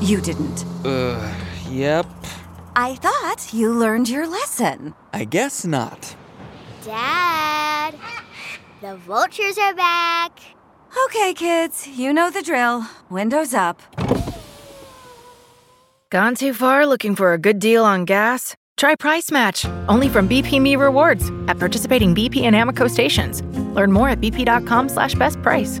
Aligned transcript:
You 0.00 0.20
didn't. 0.20 0.64
Uh, 0.84 1.34
yep. 1.68 2.06
I 2.76 2.94
thought 2.94 3.52
you 3.52 3.72
learned 3.72 4.08
your 4.08 4.26
lesson. 4.26 4.94
I 5.12 5.24
guess 5.24 5.64
not. 5.64 6.14
Dad, 6.84 7.94
the 8.80 8.96
vultures 8.96 9.58
are 9.58 9.74
back. 9.74 10.38
Okay, 11.06 11.34
kids, 11.34 11.86
you 11.88 12.12
know 12.12 12.30
the 12.30 12.42
drill. 12.42 12.84
Windows 13.10 13.52
up. 13.52 13.82
Gone 16.10 16.34
too 16.34 16.54
far 16.54 16.86
looking 16.86 17.14
for 17.14 17.34
a 17.34 17.38
good 17.38 17.58
deal 17.58 17.84
on 17.84 18.06
gas? 18.06 18.56
Try 18.78 18.94
Price 18.94 19.30
Match, 19.30 19.66
only 19.88 20.08
from 20.08 20.28
BP 20.28 20.62
Me 20.62 20.76
Rewards 20.76 21.30
at 21.48 21.58
participating 21.58 22.14
BP 22.14 22.44
and 22.44 22.56
Amoco 22.56 22.88
stations. 22.88 23.42
Learn 23.74 23.92
more 23.92 24.08
at 24.08 24.20
bp.com 24.20 24.88
slash 24.88 25.14
best 25.14 25.42
price. 25.42 25.80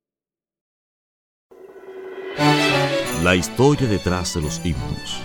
La 3.23 3.35
historia 3.35 3.87
detrás 3.87 4.33
de 4.33 4.41
los 4.41 4.61
himnos. 4.63 5.21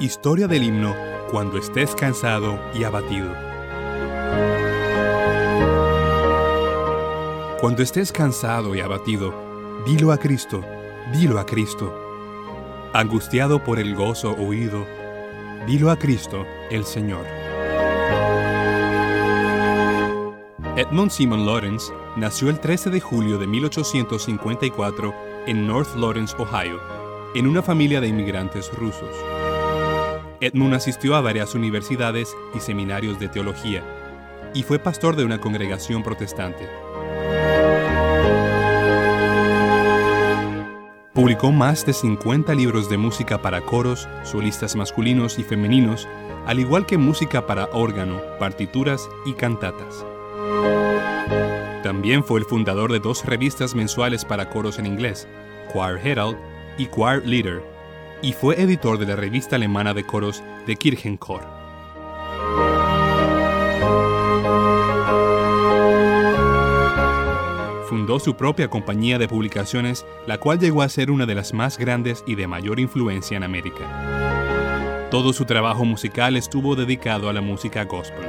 Historia 0.00 0.48
del 0.48 0.64
himno 0.64 0.94
cuando 1.30 1.58
estés 1.58 1.94
cansado 1.94 2.58
y 2.74 2.84
abatido. 2.84 3.28
Cuando 7.60 7.82
estés 7.82 8.10
cansado 8.10 8.74
y 8.74 8.80
abatido, 8.80 9.49
dilo 9.86 10.12
a 10.12 10.18
Cristo, 10.18 10.62
dilo 11.12 11.38
a 11.38 11.46
Cristo. 11.46 11.94
Angustiado 12.92 13.62
por 13.62 13.78
el 13.78 13.94
gozo 13.94 14.32
huido, 14.32 14.86
dilo 15.66 15.90
a 15.90 15.96
Cristo, 15.96 16.44
el 16.70 16.84
Señor. 16.84 17.24
Edmund 20.76 21.10
Simon 21.10 21.46
Lawrence 21.46 21.92
nació 22.16 22.50
el 22.50 22.60
13 22.60 22.90
de 22.90 23.00
julio 23.00 23.38
de 23.38 23.46
1854 23.46 25.14
en 25.46 25.66
North 25.66 25.94
Lawrence, 25.96 26.34
Ohio, 26.38 26.80
en 27.34 27.46
una 27.46 27.62
familia 27.62 28.00
de 28.00 28.08
inmigrantes 28.08 28.70
rusos. 28.76 29.14
Edmund 30.40 30.74
asistió 30.74 31.16
a 31.16 31.20
varias 31.20 31.54
universidades 31.54 32.34
y 32.54 32.60
seminarios 32.60 33.18
de 33.18 33.28
teología 33.28 33.82
y 34.54 34.62
fue 34.62 34.78
pastor 34.78 35.16
de 35.16 35.24
una 35.24 35.40
congregación 35.40 36.02
protestante. 36.02 36.68
Publicó 41.12 41.50
más 41.50 41.84
de 41.84 41.92
50 41.92 42.54
libros 42.54 42.88
de 42.88 42.96
música 42.96 43.42
para 43.42 43.62
coros, 43.62 44.08
solistas 44.22 44.76
masculinos 44.76 45.40
y 45.40 45.42
femeninos, 45.42 46.06
al 46.46 46.60
igual 46.60 46.86
que 46.86 46.98
música 46.98 47.48
para 47.48 47.68
órgano, 47.72 48.20
partituras 48.38 49.08
y 49.26 49.32
cantatas. 49.32 50.06
También 51.82 52.22
fue 52.22 52.38
el 52.38 52.46
fundador 52.46 52.92
de 52.92 53.00
dos 53.00 53.24
revistas 53.24 53.74
mensuales 53.74 54.24
para 54.24 54.50
coros 54.50 54.78
en 54.78 54.86
inglés, 54.86 55.26
Choir 55.72 55.98
Herald 55.98 56.38
y 56.78 56.86
Choir 56.86 57.26
Leader, 57.26 57.60
y 58.22 58.32
fue 58.32 58.60
editor 58.62 58.96
de 58.96 59.06
la 59.06 59.16
revista 59.16 59.56
alemana 59.56 59.92
de 59.92 60.06
coros 60.06 60.44
de 60.68 60.76
Kirchenchor. 60.76 61.59
Su 68.18 68.34
propia 68.34 68.68
compañía 68.68 69.18
de 69.18 69.28
publicaciones, 69.28 70.04
la 70.26 70.38
cual 70.38 70.58
llegó 70.58 70.82
a 70.82 70.88
ser 70.88 71.10
una 71.10 71.26
de 71.26 71.34
las 71.36 71.54
más 71.54 71.78
grandes 71.78 72.24
y 72.26 72.34
de 72.34 72.48
mayor 72.48 72.80
influencia 72.80 73.36
en 73.36 73.44
América. 73.44 75.08
Todo 75.10 75.32
su 75.32 75.44
trabajo 75.44 75.84
musical 75.84 76.36
estuvo 76.36 76.74
dedicado 76.74 77.28
a 77.28 77.32
la 77.32 77.40
música 77.40 77.84
gospel. 77.84 78.26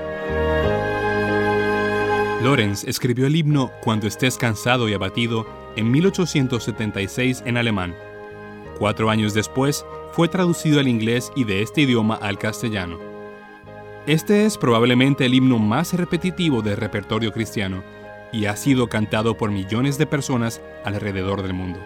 Lorenz 2.43 2.83
escribió 2.83 3.25
el 3.25 3.35
himno 3.35 3.71
Cuando 3.81 4.07
estés 4.07 4.37
cansado 4.37 4.87
y 4.87 4.93
abatido 4.93 5.47
en 5.75 5.89
1876 5.89 7.43
en 7.45 7.57
alemán. 7.57 7.95
Cuatro 8.77 9.09
años 9.09 9.33
después, 9.33 9.85
fue 10.11 10.27
traducido 10.27 10.79
al 10.79 10.87
inglés 10.87 11.31
y 11.35 11.43
de 11.43 11.63
este 11.63 11.81
idioma 11.81 12.15
al 12.15 12.37
castellano. 12.37 12.99
Este 14.05 14.45
es 14.45 14.57
probablemente 14.57 15.25
el 15.25 15.33
himno 15.33 15.59
más 15.59 15.93
repetitivo 15.93 16.61
del 16.61 16.77
repertorio 16.77 17.31
cristiano 17.31 17.83
y 18.31 18.45
ha 18.45 18.55
sido 18.55 18.87
cantado 18.87 19.37
por 19.37 19.51
millones 19.51 19.97
de 19.97 20.05
personas 20.05 20.61
alrededor 20.85 21.43
del 21.43 21.53
mundo, 21.53 21.79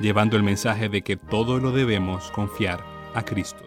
llevando 0.00 0.36
el 0.36 0.42
mensaje 0.42 0.88
de 0.88 1.02
que 1.02 1.16
todo 1.16 1.58
lo 1.58 1.72
debemos 1.72 2.30
confiar 2.30 2.84
a 3.14 3.22
Cristo. 3.22 3.64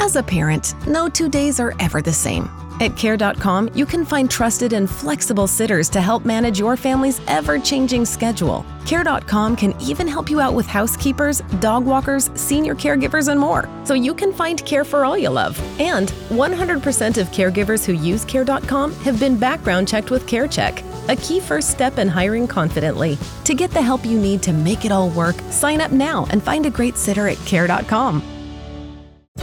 As 0.00 0.16
a 0.16 0.22
parent, 0.22 0.74
no 0.86 1.08
two 1.08 1.28
days 1.28 1.58
are 1.58 1.74
ever 1.80 2.02
the 2.02 2.12
same. 2.12 2.48
At 2.80 2.96
Care.com, 2.96 3.70
you 3.74 3.86
can 3.86 4.04
find 4.04 4.28
trusted 4.28 4.72
and 4.72 4.90
flexible 4.90 5.46
sitters 5.46 5.88
to 5.90 6.00
help 6.00 6.24
manage 6.24 6.58
your 6.58 6.76
family's 6.76 7.20
ever 7.28 7.58
changing 7.58 8.04
schedule. 8.04 8.66
Care.com 8.84 9.56
can 9.56 9.80
even 9.80 10.08
help 10.08 10.28
you 10.28 10.40
out 10.40 10.54
with 10.54 10.66
housekeepers, 10.66 11.40
dog 11.60 11.86
walkers, 11.86 12.30
senior 12.34 12.74
caregivers, 12.74 13.28
and 13.28 13.38
more, 13.38 13.68
so 13.84 13.94
you 13.94 14.12
can 14.12 14.32
find 14.32 14.64
care 14.66 14.84
for 14.84 15.04
all 15.04 15.16
you 15.16 15.30
love. 15.30 15.58
And 15.80 16.08
100% 16.30 17.18
of 17.18 17.28
caregivers 17.28 17.84
who 17.84 17.92
use 17.92 18.24
Care.com 18.24 18.92
have 19.02 19.20
been 19.20 19.38
background 19.38 19.86
checked 19.86 20.10
with 20.10 20.26
CareCheck, 20.26 20.82
a 21.08 21.16
key 21.16 21.40
first 21.40 21.70
step 21.70 21.98
in 21.98 22.08
hiring 22.08 22.46
confidently. 22.46 23.18
To 23.44 23.54
get 23.54 23.70
the 23.70 23.82
help 23.82 24.04
you 24.04 24.18
need 24.18 24.42
to 24.42 24.52
make 24.52 24.84
it 24.84 24.92
all 24.92 25.10
work, 25.10 25.36
sign 25.50 25.80
up 25.80 25.92
now 25.92 26.26
and 26.30 26.42
find 26.42 26.66
a 26.66 26.70
great 26.70 26.96
sitter 26.96 27.28
at 27.28 27.38
Care.com. 27.46 28.33